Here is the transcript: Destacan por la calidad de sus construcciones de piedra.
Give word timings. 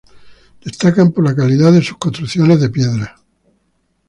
Destacan 0.65 1.11
por 1.11 1.23
la 1.23 1.35
calidad 1.35 1.71
de 1.71 1.83
sus 1.83 1.99
construcciones 1.99 2.59
de 2.59 2.71
piedra. 2.71 3.17